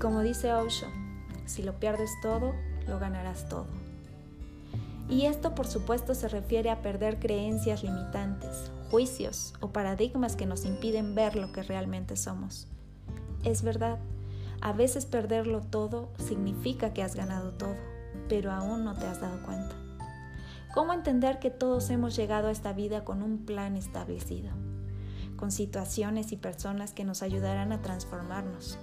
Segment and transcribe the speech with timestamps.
[0.00, 0.86] Como dice Osho,
[1.44, 2.54] si lo pierdes todo,
[2.88, 3.66] lo ganarás todo.
[5.10, 10.64] Y esto por supuesto se refiere a perder creencias limitantes, juicios o paradigmas que nos
[10.64, 12.66] impiden ver lo que realmente somos.
[13.44, 13.98] Es verdad,
[14.62, 17.76] a veces perderlo todo significa que has ganado todo,
[18.28, 19.76] pero aún no te has dado cuenta.
[20.72, 24.50] ¿Cómo entender que todos hemos llegado a esta vida con un plan establecido?
[25.36, 28.78] Con situaciones y personas que nos ayudarán a transformarnos,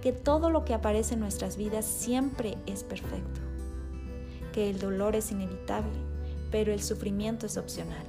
[0.00, 3.40] que todo lo que aparece en nuestras vidas siempre es perfecto,
[4.52, 5.98] que el dolor es inevitable,
[6.50, 8.06] pero el sufrimiento es opcional.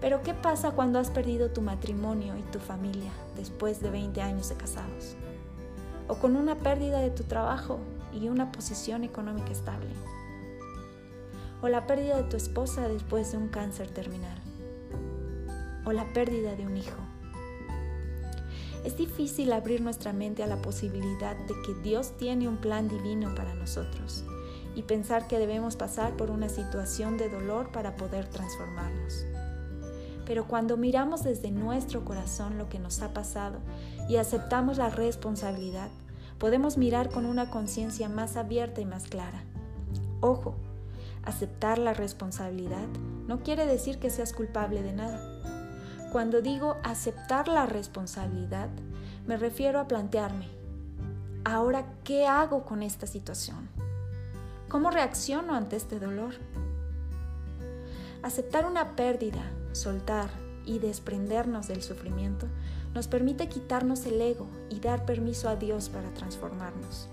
[0.00, 4.48] Pero ¿qué pasa cuando has perdido tu matrimonio y tu familia después de 20 años
[4.48, 5.16] de casados?
[6.06, 7.80] O con una pérdida de tu trabajo
[8.12, 9.90] y una posición económica estable.
[11.60, 14.38] O la pérdida de tu esposa después de un cáncer terminal.
[15.84, 17.07] O la pérdida de un hijo
[18.84, 23.34] es difícil abrir nuestra mente a la posibilidad de que Dios tiene un plan divino
[23.34, 24.24] para nosotros
[24.74, 29.24] y pensar que debemos pasar por una situación de dolor para poder transformarnos.
[30.24, 33.58] Pero cuando miramos desde nuestro corazón lo que nos ha pasado
[34.08, 35.88] y aceptamos la responsabilidad,
[36.38, 39.42] podemos mirar con una conciencia más abierta y más clara.
[40.20, 40.54] Ojo,
[41.24, 42.86] aceptar la responsabilidad
[43.26, 45.37] no quiere decir que seas culpable de nada
[46.10, 48.70] cuando digo aceptar la responsabilidad,
[49.26, 50.48] me refiero a plantearme,
[51.44, 53.68] ahora, ¿qué hago con esta situación?
[54.68, 56.34] ¿Cómo reacciono ante este dolor?
[58.22, 59.42] Aceptar una pérdida,
[59.72, 60.30] soltar
[60.64, 62.46] y desprendernos del sufrimiento
[62.94, 67.08] nos permite quitarnos el ego y dar permiso a Dios para transformarnos.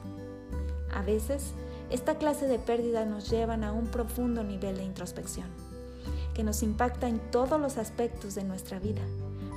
[0.94, 1.52] A veces,
[1.90, 5.65] esta clase de pérdida nos llevan a un profundo nivel de introspección
[6.36, 9.02] que nos impacta en todos los aspectos de nuestra vida,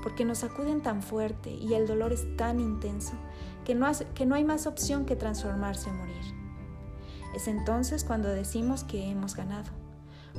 [0.03, 3.13] porque nos sacuden tan fuerte y el dolor es tan intenso
[3.67, 6.17] que no, que no hay más opción que transformarse o morir.
[7.35, 9.71] Es entonces cuando decimos que hemos ganado,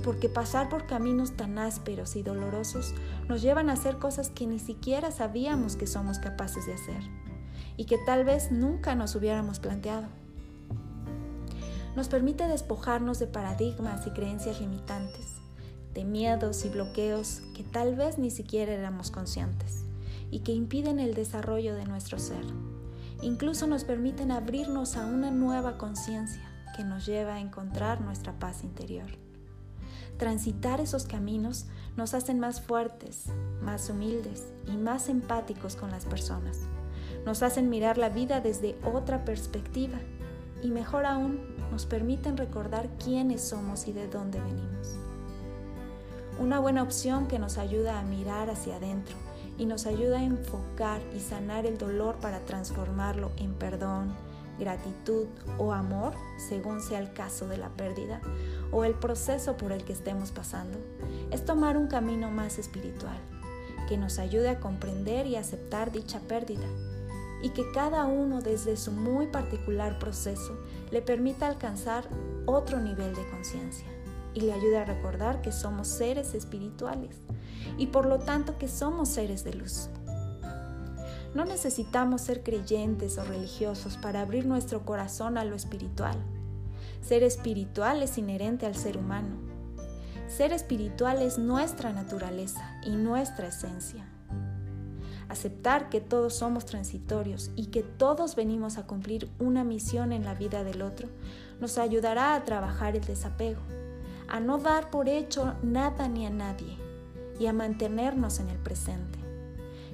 [0.03, 2.95] porque pasar por caminos tan ásperos y dolorosos
[3.27, 7.03] nos llevan a hacer cosas que ni siquiera sabíamos que somos capaces de hacer
[7.75, 10.07] y que tal vez nunca nos hubiéramos planteado.
[11.97, 15.38] Nos permite despojarnos de paradigmas y creencias limitantes
[15.93, 19.85] de miedos y bloqueos que tal vez ni siquiera éramos conscientes
[20.31, 22.45] y que impiden el desarrollo de nuestro ser.
[23.21, 28.63] Incluso nos permiten abrirnos a una nueva conciencia que nos lleva a encontrar nuestra paz
[28.63, 29.07] interior.
[30.17, 31.65] Transitar esos caminos
[31.97, 33.25] nos hacen más fuertes,
[33.61, 36.59] más humildes y más empáticos con las personas.
[37.25, 39.97] Nos hacen mirar la vida desde otra perspectiva
[40.61, 41.39] y mejor aún
[41.71, 44.99] nos permiten recordar quiénes somos y de dónde venimos
[46.39, 49.15] una buena opción que nos ayuda a mirar hacia adentro
[49.57, 54.13] y nos ayuda a enfocar y sanar el dolor para transformarlo en perdón,
[54.57, 58.21] gratitud o amor, según sea el caso de la pérdida
[58.71, 60.77] o el proceso por el que estemos pasando,
[61.29, 63.17] es tomar un camino más espiritual,
[63.89, 66.67] que nos ayude a comprender y aceptar dicha pérdida
[67.41, 70.57] y que cada uno desde su muy particular proceso
[70.91, 72.07] le permita alcanzar
[72.45, 73.87] otro nivel de conciencia
[74.33, 77.17] y le ayude a recordar que somos seres espirituales
[77.77, 79.89] y por lo tanto que somos seres de luz.
[81.33, 86.17] No necesitamos ser creyentes o religiosos para abrir nuestro corazón a lo espiritual.
[87.01, 89.37] Ser espiritual es inherente al ser humano.
[90.27, 94.07] Ser espiritual es nuestra naturaleza y nuestra esencia.
[95.27, 100.33] Aceptar que todos somos transitorios y que todos venimos a cumplir una misión en la
[100.33, 101.07] vida del otro
[101.59, 103.61] nos ayudará a trabajar el desapego
[104.29, 106.77] a no dar por hecho nada ni a nadie
[107.39, 109.17] y a mantenernos en el presente,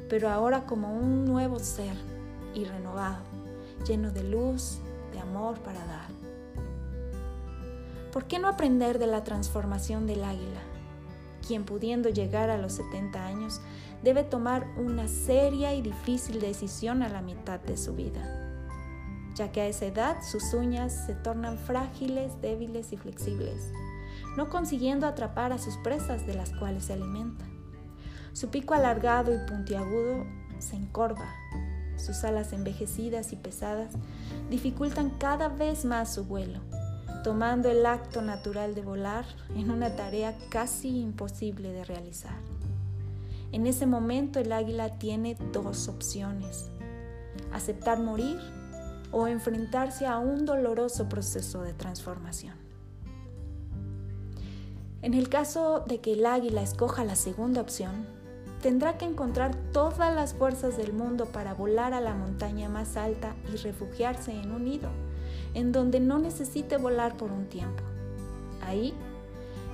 [0.10, 1.96] pero ahora como un nuevo ser
[2.54, 3.24] y renovado,
[3.88, 4.80] lleno de luz,
[5.14, 6.10] de amor para dar.
[8.12, 10.62] ¿Por qué no aprender de la transformación del águila,
[11.48, 13.62] quien pudiendo llegar a los 70 años
[14.04, 18.42] debe tomar una seria y difícil decisión a la mitad de su vida?
[19.36, 23.74] ya que a esa edad sus uñas se tornan frágiles, débiles y flexibles
[24.38, 27.46] no consiguiendo atrapar a sus presas de las cuales se alimenta.
[28.34, 30.26] Su pico alargado y puntiagudo
[30.60, 31.30] se encorva
[31.98, 33.94] sus alas envejecidas y pesadas,
[34.50, 36.60] dificultan cada vez más su vuelo,
[37.24, 42.36] tomando el acto natural de volar en una tarea casi imposible de realizar.
[43.52, 46.70] En ese momento el águila tiene dos opciones,
[47.54, 48.40] aceptar morir
[49.12, 52.65] o enfrentarse a un doloroso proceso de transformación.
[55.06, 58.08] En el caso de que el águila escoja la segunda opción,
[58.64, 63.36] tendrá que encontrar todas las fuerzas del mundo para volar a la montaña más alta
[63.54, 64.90] y refugiarse en un nido,
[65.54, 67.84] en donde no necesite volar por un tiempo.
[68.66, 68.96] Ahí,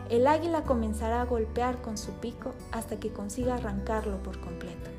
[0.09, 4.89] el águila comenzará a golpear con su pico hasta que consiga arrancarlo por completo.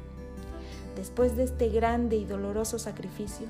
[0.96, 3.48] Después de este grande y doloroso sacrificio,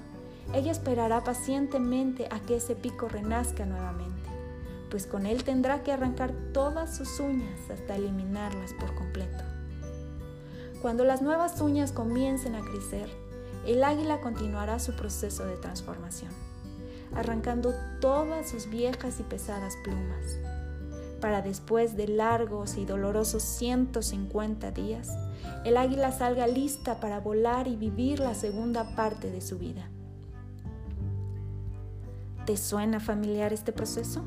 [0.52, 4.21] ella esperará pacientemente a que ese pico renazca nuevamente
[4.93, 9.43] pues con él tendrá que arrancar todas sus uñas hasta eliminarlas por completo.
[10.83, 13.09] Cuando las nuevas uñas comiencen a crecer,
[13.67, 16.31] el águila continuará su proceso de transformación,
[17.17, 17.73] arrancando
[18.03, 20.37] todas sus viejas y pesadas plumas,
[21.23, 25.09] para después de largos y dolorosos 150 días,
[25.65, 29.89] el águila salga lista para volar y vivir la segunda parte de su vida.
[32.44, 34.23] ¿Te suena familiar este proceso?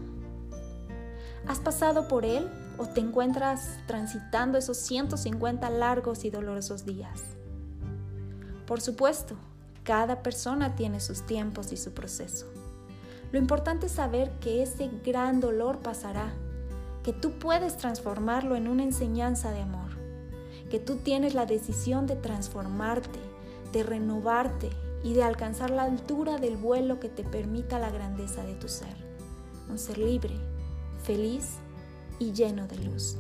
[1.47, 2.50] ¿Has pasado por él
[2.80, 7.21] o te encuentras transitando esos 150 largos y dolorosos días?
[8.65, 9.36] Por supuesto,
[9.83, 12.47] cada persona tiene sus tiempos y su proceso.
[13.31, 16.33] Lo importante es saber que ese gran dolor pasará,
[17.03, 19.92] que tú puedes transformarlo en una enseñanza de amor,
[20.71, 23.19] que tú tienes la decisión de transformarte,
[23.71, 24.71] de renovarte
[25.03, 28.95] y de alcanzar la altura del vuelo que te permita la grandeza de tu ser,
[29.69, 30.36] un ser libre,
[31.06, 31.60] feliz
[32.18, 33.18] y lleno de luz.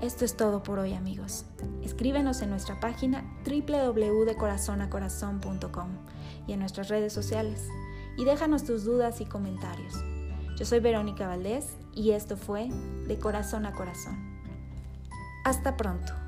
[0.00, 1.44] Esto es todo por hoy amigos.
[1.82, 5.90] Escríbenos en nuestra página www.decorazonacorazon.com
[6.46, 7.68] y en nuestras redes sociales
[8.16, 9.94] y déjanos tus dudas y comentarios.
[10.56, 12.68] Yo soy Verónica Valdés y esto fue
[13.06, 14.40] De Corazón a Corazón.
[15.44, 16.21] Hasta pronto.